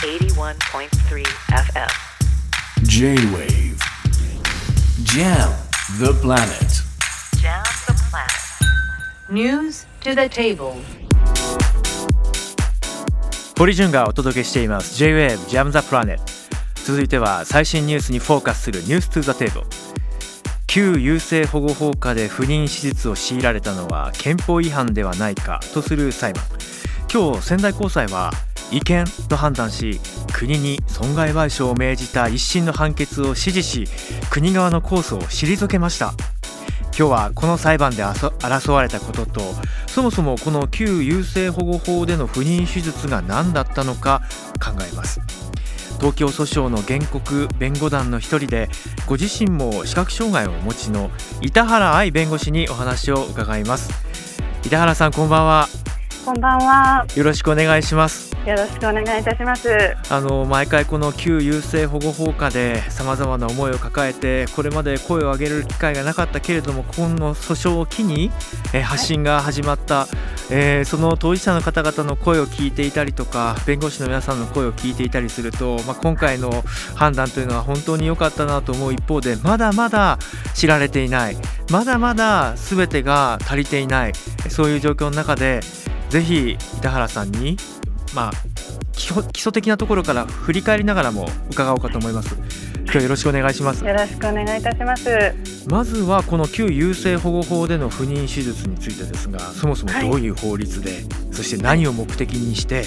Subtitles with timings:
[0.00, 0.88] 81.3
[1.52, 1.88] FM
[2.84, 3.78] J-Wave
[5.04, 5.50] Jam
[5.98, 6.82] the planet
[7.38, 8.32] Jam the planet
[9.28, 10.72] News to the table
[13.58, 16.18] 堀潤がお届けしています J-Wave Jam the Planet
[16.86, 19.66] 続いては最新ニュースにフォーカスする News to the Table
[20.66, 26.42] 旧優生保護法下で不妊手術を強いられたのは憲法違反ではないかとする裁判
[27.12, 28.30] 今日仙台高裁は
[28.70, 30.00] 違憲と判断し
[30.32, 33.84] 国に損害賠償を命じた一審の判決を支持し
[34.30, 36.12] 国側の控訴を退けました。
[36.96, 39.40] 今日はこの裁判で争われたことと
[39.86, 44.22] そもそもこの旧優生保護法での不妊手術が何だったのか
[44.62, 45.20] 考えます。
[45.98, 48.68] 東京訴訟の原告弁護団の一人で
[49.06, 51.10] ご自身も視覚障害をお持ちの
[51.42, 53.90] 板原愛弁護士にお話を伺います。
[54.64, 55.68] 板原さんこんばんは。
[56.24, 57.06] こんばんは。
[57.16, 59.68] よろしくお願いしますよろしくお願いいたします。
[60.08, 68.30] あの毎回この旧優生保護法下でさまざまな思いを抱えてこれまで声を上げる機会がなかったけれどもこの訴訟を機に、
[68.72, 70.08] えー発信が始まった、
[70.50, 80.18] えーその当事者の方々の声を聞いていたりとか弁護士の皆さんの声を聞いていたりすると、まあ、今回の判断というのは本当に良かったなと思う一方でまだまだ
[80.54, 81.36] 知られていない。
[81.70, 84.12] まだまだ全てが足りていない。
[84.48, 85.60] そういう状況の中で
[86.08, 87.56] ぜひ板原さんに
[88.14, 88.32] まあ
[88.92, 92.36] 基礎基礎的なところから振り返りながらも伺おうかと思います。
[92.84, 93.84] 今日よろしくお願いします。
[93.84, 95.34] よろしくお願いいたします。
[95.68, 102.84] まずはこの旧優生保護法での不妊手術についてですが、そもそもどういう法律で、そして何を目的にして、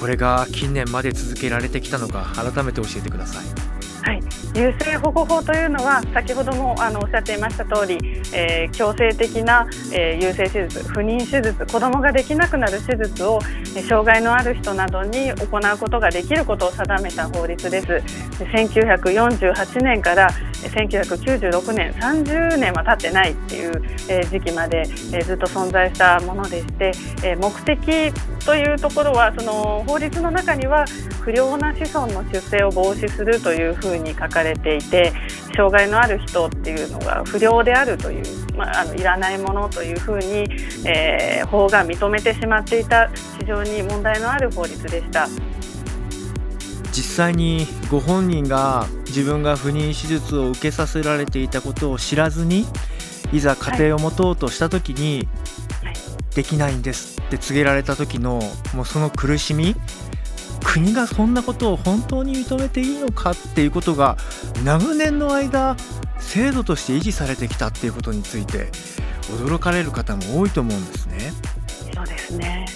[0.00, 3.75] これが近年まで続けられてきたのか改めて教えてください。
[4.06, 4.20] はい、
[4.54, 7.98] 優生保護法というのは先ほどもあのおっしゃっていました通り、
[8.32, 13.40] えー強制的な、えー優生手術、不妊手術、子供ができなくなる手術を、
[13.88, 17.86] 障害のある人などに行うことができることを定めた法律です。
[18.44, 20.30] 1948年から
[20.62, 26.92] 1996年、30年は経ってないっていう、えー時期まで、えーずっと存在したものでして、
[27.24, 28.12] えー目的
[28.44, 30.84] というところはその法律の中には
[31.22, 35.12] 不良な子孫の出生を防止するというふうに書かれていて
[35.54, 40.46] 障害のある人っていうのが不良であるという、まあ、あのいらないものというふうに、
[40.86, 43.08] えー法が認めてしまっていた
[43.38, 45.28] 非常に問題のある法律でした。
[46.92, 52.66] 実際にご本人が自分が不妊手術を受けさせられていたことを知らずに
[53.32, 55.28] いざ家庭を持とうとした時に、
[55.82, 58.42] はいできないんですって告げられた時の
[58.74, 59.74] もうその苦しみ
[60.76, 64.18] 国がそんなことを本当に認めていいのかっていうことが
[64.62, 65.74] 長年の間
[66.18, 68.68] 制度として維持されてきたっていうことについて
[69.38, 71.32] 驚かれる方も多いと思うんですね。
[71.94, 72.66] そうですね。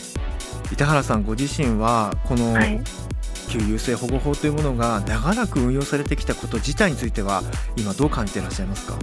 [0.72, 2.82] 板原さんご自身はこの、はい。
[3.48, 7.42] 旧優生保護法というものが長らく運用されてきたこと自体については
[7.76, 8.96] 今どう感じていらっしゃいますか？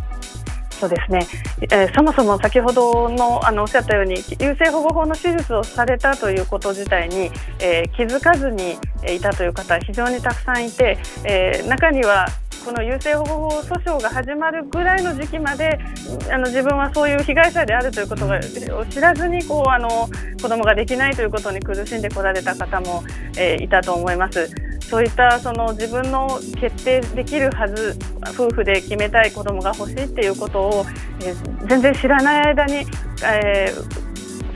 [0.80, 1.26] そうですね、
[1.72, 12.28] えーそもそも先ほどのあのおっしゃったように優生保護法の手術をされたということ自体に、えー気づかずにえーいたという方非常にたくさんいて、えー中には
[12.64, 15.80] この優生保護法訴訟が始まるぐらいの時期まで
[16.30, 20.10] あの自分はそういう被害者であるということがを知らずにこうあの
[20.42, 23.04] 子供ができないということに苦しんでこられた方も、
[23.38, 24.67] えーいたと思います。
[24.90, 27.98] そういったその自分の決定できるはず
[28.30, 30.86] 夫婦で決めたい子供が欲しいっていうことを、
[31.22, 32.86] えー全然知らない間に、
[33.24, 34.08] えー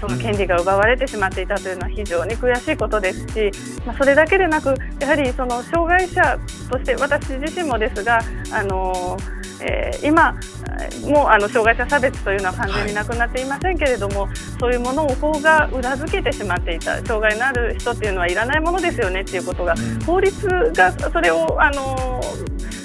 [0.02, 3.52] その権利が奪われてしまっていたというのは非常に悔しいことですし、
[3.86, 6.40] まあ、それだけでなくやはりその障害者
[6.72, 8.20] として私自身もですが、
[8.52, 9.16] あの
[9.62, 10.36] えー今
[10.80, 14.28] えーもうあの障害者差別というのは完全になくなっていませんけれども、
[14.60, 20.00] そういうものを法が裏付けてしまっていた障害のある人っていうのはいらないものですよねっていうことが、うん。
[20.02, 22.22] 法律がそれをあの、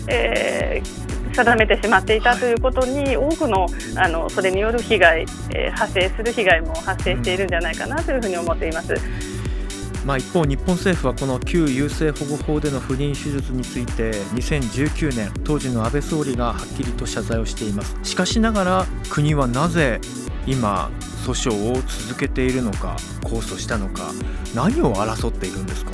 [0.09, 1.07] えー
[1.37, 3.67] 定めてしまっていたということに、多くの
[3.97, 8.95] あのそれによる被害、えー発生する被害も発生しているんじゃないかなというふうに思っています。
[10.07, 20.01] まあ、一方、日本政府はこの旧優生保護法での不妊手術について2019年当時の安倍総理がはっきりと謝罪をしていますしかしながら国はなぜ
[20.47, 20.93] 今
[21.25, 21.75] 訴訟を
[22.07, 24.13] 続けているのか控訴したのか
[24.55, 25.91] 何を争っているんですか？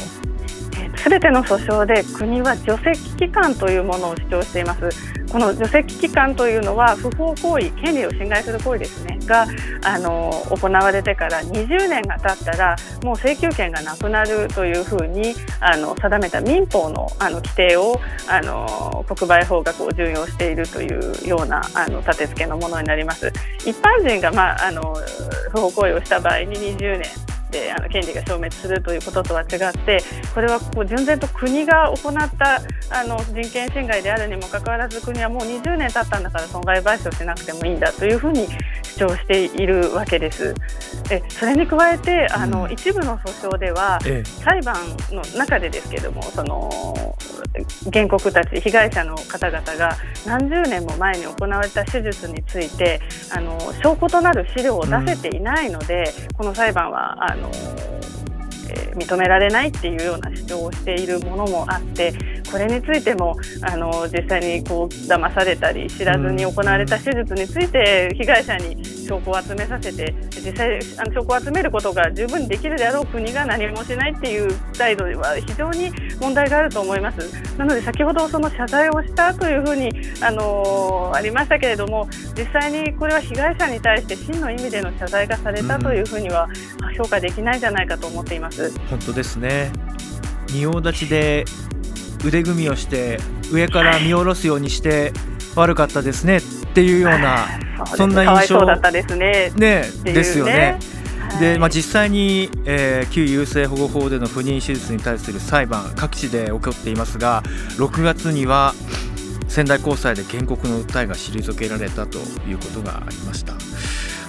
[0.99, 5.22] すべての訴訟で国は除斥期間というものを主張しています。
[5.33, 9.47] この除斥期間というのは不法行為、権利を侵害する行為ですねが
[9.83, 17.99] あの行われてから20年が経ったらもう請求権がなくなるというふうにあの定めた民法のあの規定を
[18.29, 23.33] あの国売法がこう準用しているというようなあの立て付けのものになります。
[23.65, 24.95] 一般人が、まあ、あの
[25.51, 30.03] 不法行為をした場合に20年ってあの権利が消滅するということとは違って
[30.35, 38.49] これはこう純然と国が行ったあの人権侵害であるにもかかわらず国はもう20年経ったんだから損害賠償しなくてもいいんだというふうに
[38.83, 40.55] 主張しているわけです。
[41.11, 44.77] えそれに加えてあの、うん、一部の訴訟では、ええ、裁判
[45.11, 47.17] の中でですけどもその
[47.93, 49.97] 原告たち被害者の方々が
[50.27, 53.01] 何十年も前に行われた手術について
[53.35, 57.51] あの証拠となる資料を出せていないので、うん、この裁判はあの
[58.73, 62.15] えー、認められないっていうような主張をしているものもあって
[62.53, 75.91] これについてもあの実際にこう騙されたり知らずに行われた手術について被害者に証拠を集めさせて実際あの証拠を集めることが十分できるであろう国が何もしないっていう態度は非常に
[76.21, 77.57] 問題があると思います。
[77.57, 79.91] なので先ほどその謝罪をしたというふうに
[80.21, 82.07] あのありましたけれども
[82.37, 86.49] 実際にこれは被害者に対して真の意味での謝罪がされたというふうには
[86.99, 88.79] 評価できないんじゃないかと思っています。
[88.91, 89.73] 本当ですね
[90.49, 91.45] 仁王立ちで
[92.25, 93.19] 腕組みをして
[93.53, 95.13] 上から見下ろすようにして
[95.57, 96.43] 悪かったですねっ
[96.75, 97.47] ていうような
[97.97, 98.65] そんな印象。
[98.65, 99.53] だったですね。
[99.57, 100.79] ねですよね。
[101.41, 107.43] でまあ、実際に、えー、旧優生保護法での不妊手術に対する裁判各地で起こっていますが
[107.79, 108.75] 6月には
[109.49, 113.55] 仙台高裁で原告の訴えが退けられたということがありました。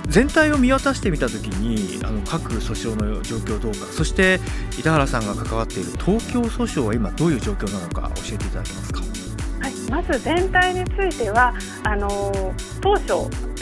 [0.08, 4.40] 全体を見渡してみたときにあの各訴訟の状況どうかそして
[4.78, 9.23] 板原さんが関わっている東京訴訟は今どういう状況なのか教えていただけますか？
[9.64, 11.54] はい、まず全体については
[11.86, 12.10] あの
[12.82, 13.14] 当初、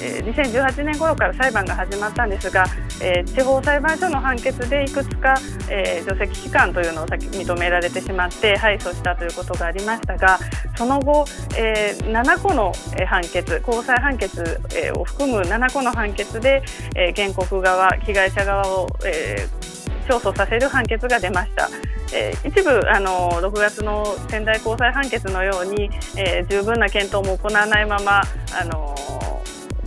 [0.01, 2.65] えー、2018年頃から裁判が始まったんですが、
[3.03, 5.35] えー、地方裁判所の判決でいくつか、
[5.69, 10.39] えー、除籍期間というのを認められてしまって敗訴したということがありましたが
[10.75, 11.25] その後、
[11.55, 12.73] えー、7個の
[13.05, 14.41] 判決高裁判決、
[14.95, 16.63] を含む7個の判決で、
[16.95, 21.69] えー、原告側被害者側を、えー、勝訴させる判決が出ました。
[22.13, 28.95] えー、一部あの6月の仙台高裁判決のように、えー、十分な検討も行わないままあの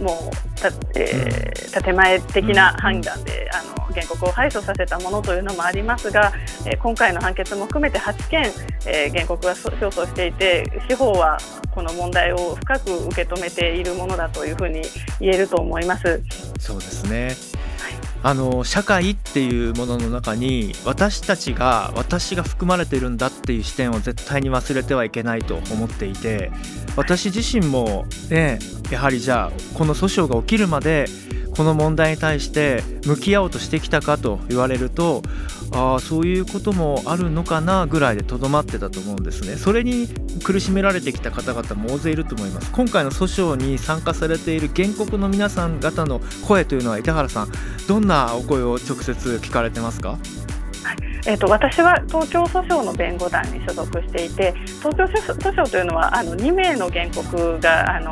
[0.00, 0.69] もうた、
[0.99, 6.32] えー、建前的な判断で、あの原告を敗訴させたものというのもありますが、
[6.67, 8.43] えー、今回の判決も含めて8件、
[8.87, 11.38] えー、原告が勝訴していて司法は
[11.70, 14.82] この問題を深く受け止めているものだというふうに
[15.20, 16.23] 言えると思います。
[16.59, 17.54] そうですね
[18.26, 26.50] あの社会っていうものの中に私たちが私が含まれているんだっていう視点を絶対に忘れてはいけないと思っていて
[26.97, 28.61] 私自身もね
[28.91, 31.05] やはりじゃあこの訴訟が起きるまで
[31.56, 35.23] この問題に対して向き合おうとしてきたかと言われると
[35.73, 39.56] ああそういうこともあるのかなぐらいでとどまってたと思うんですね。
[39.56, 40.09] それに
[40.43, 42.71] 苦しめられてきた方々も大勢いると思います。
[42.73, 47.49] 今回の訴訟に参加されている原告の皆さん方の声というのは板原さん
[47.89, 50.19] どんなお声を直接聞かれてますか？
[51.27, 54.53] えーと、私は東京訴訟の弁護団に所属していて
[54.83, 58.11] 東京訴訟というのはあの2名の原告があの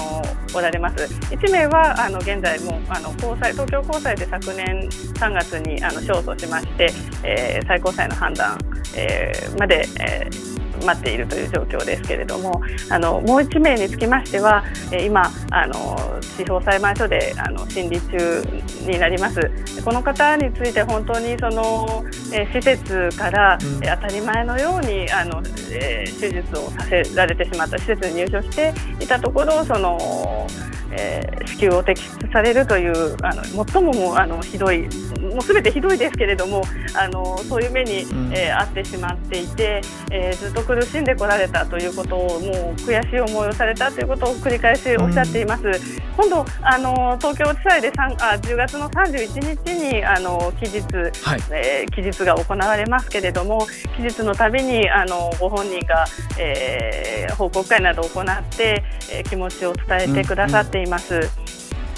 [0.54, 1.04] おられます。
[1.30, 6.90] 1名はあの現在もあの高裁東京高裁で昨年3月にあの勝訴しまして、
[7.22, 8.58] えー、最高裁の判断、
[8.96, 10.51] えー、まで、えー
[10.84, 14.64] 待っているという状況ですけれどもあのもう1名につきましては
[15.04, 18.44] 今あの地方裁判所であの審理中
[18.86, 19.40] になります。
[19.84, 30.46] この方について本当にその施設から、当たり前のようにあの、手術をさせられてしまった施設に入所していたところその
[30.92, 34.88] えー、支給を摘出されるというあの最ももあのひどい
[35.20, 36.62] もうすべてひどいですけれども
[36.94, 39.80] あのそういう目に、うん、えー、遭ってしまっていて、
[40.10, 45.64] えー、ずっと苦しんでこられたということをもう悔しい思いをされたということを繰り返しおっしゃっています。
[45.64, 45.72] うん、
[46.16, 50.80] 今度あの東京地裁であ10月の31日にあの期日、
[51.22, 56.04] はい、えー、期日が行われますけれども期日のたびにあのご本人が、
[56.38, 60.80] えー、報告会などを行って、えー、気持ちを伝えてくださっています。
[60.80, 60.81] うんうん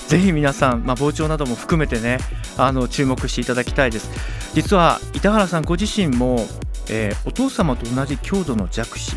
[0.09, 2.19] ぜひ皆さん、まあ、傍聴なども含めてね
[2.57, 4.11] あの注目していただきたいです。
[4.55, 6.47] 実は板原さんご自身も、
[6.89, 9.17] えー、お父様と同じ強度の弱視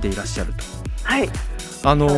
[0.00, 0.64] でいらっしゃると。
[1.02, 1.28] はい。
[1.82, 2.08] あの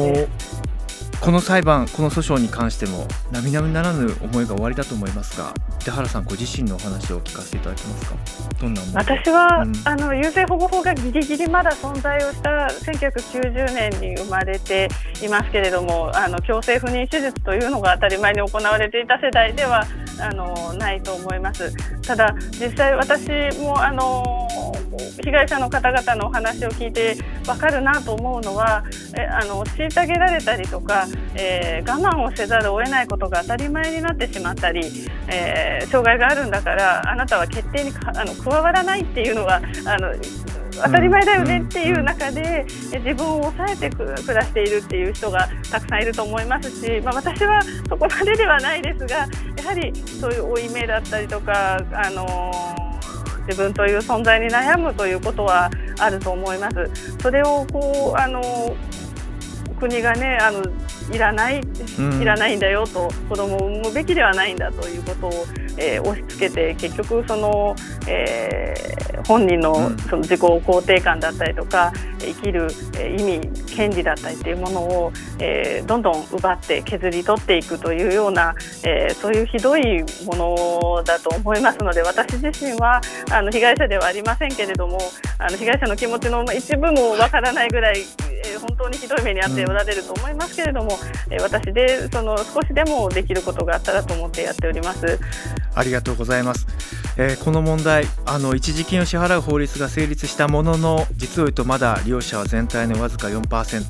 [1.26, 5.52] この裁判、この訴訟に関しても並々ならぬ思いが終わりだと思いますが、
[5.84, 8.16] 手原さん、ご自身のお話を聞かせていただけますか？
[8.60, 14.88] どんな私は、うん、あの優生保護法がぎりぎりまだ存在をした1990年に生まれて
[15.20, 19.84] いますけれども、あの強制不妊手術というのが当たり前に行われていた世代では
[20.20, 21.72] あのないと思います。
[22.02, 23.28] ただ実際私
[23.60, 24.46] もあの
[25.22, 28.84] 被害者の方々のお話を聞いて分かるなと思うのは
[29.16, 34.82] えあの虐げられたりとか、えー、我慢をせざるを得ないことが当たり前になってしまったり、
[35.28, 40.12] えー、障害があるんだからあなたは決定にあの加わらないっていうのはあの
[40.84, 49.26] 当たり前だよねっていう中で、自分を抑えて暮らしているっていう人がたくさんいると思いますし、まあ、私はそこまでではないですがや
[49.64, 52.52] はりそういう負い目だったりとか、あの、
[53.48, 56.90] 自分という存在に悩むということはあると思います。
[57.20, 58.42] それをこうあの
[59.78, 60.62] 国がねあの
[61.12, 61.60] いらない、
[62.20, 65.32] いらないんだよと子供を産むべきではないんだということを、
[65.76, 67.74] えー、押し付けて結局その、
[68.08, 69.74] えー、本人の
[70.08, 72.68] その自己肯定感だったりとか生きる
[73.18, 73.40] 意味
[73.76, 78.54] 権利だったりっていうものを、えー、どんどん奪って削り取っていくというような、
[78.84, 84.98] えー、そういうひどいものだと思いますので私自身はあの被害者ではありませんけれども
[85.38, 87.96] あの被害者の気持ちの一部もわからないぐらい
[88.46, 90.98] えー、本当にひどい目に遭っておられると思いますけれども、
[91.30, 95.18] うん、私でその少しでもできることがあったらと思ってやっております
[95.76, 96.66] ありがとうございます、
[97.16, 103.84] えー、この問題あの一時金を支払う法律が成立したものの実を言うとまだ利用者は全体のわずか4%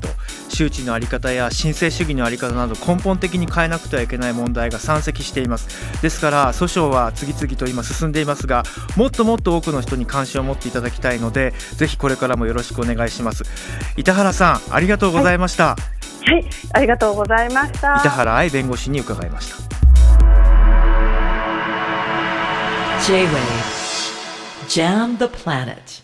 [0.49, 6.01] 周知の在り方や申請主義の在り方など根本的に変えなくてはいけない問題が山積しています。
[6.01, 8.63] ですから訴訟は次々と今進んでいますが
[8.95, 13.43] もっともっと多くの人に関心を持っていただきたいのでぜひこれからもよろしくお願いします。
[13.97, 15.77] 板原さんありがとうございました、は
[16.29, 17.97] い、はい、ありがとうございました。
[17.97, 19.66] 板原愛弁護士に伺いました
[23.07, 26.01] J-Wave Jam the Planet